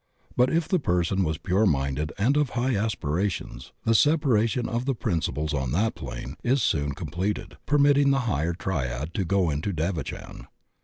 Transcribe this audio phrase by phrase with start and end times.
[0.35, 4.85] But if the person was pure minded and of high aspi rations, the separation of
[4.85, 9.71] the principles on that plane is soon completed, permitting the higher triad to go into
[9.71, 10.47] devachan.